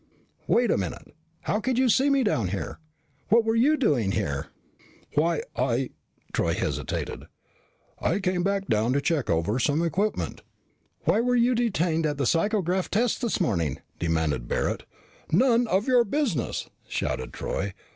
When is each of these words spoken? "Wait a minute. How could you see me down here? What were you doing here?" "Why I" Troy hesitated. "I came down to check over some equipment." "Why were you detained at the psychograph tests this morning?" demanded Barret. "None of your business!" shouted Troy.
"Wait 0.47 0.71
a 0.71 0.79
minute. 0.79 1.13
How 1.41 1.59
could 1.59 1.77
you 1.77 1.87
see 1.87 2.09
me 2.09 2.23
down 2.23 2.47
here? 2.47 2.79
What 3.29 3.45
were 3.45 3.53
you 3.53 3.77
doing 3.77 4.13
here?" 4.13 4.47
"Why 5.13 5.43
I" 5.55 5.91
Troy 6.33 6.55
hesitated. 6.55 7.25
"I 7.99 8.17
came 8.19 8.41
down 8.41 8.93
to 8.93 8.99
check 8.99 9.29
over 9.29 9.59
some 9.59 9.83
equipment." 9.83 10.41
"Why 11.03 11.21
were 11.21 11.35
you 11.35 11.53
detained 11.53 12.07
at 12.07 12.17
the 12.17 12.23
psychograph 12.25 12.89
tests 12.89 13.19
this 13.19 13.39
morning?" 13.39 13.79
demanded 13.99 14.47
Barret. 14.47 14.85
"None 15.31 15.67
of 15.67 15.87
your 15.87 16.03
business!" 16.03 16.67
shouted 16.87 17.31
Troy. 17.31 17.75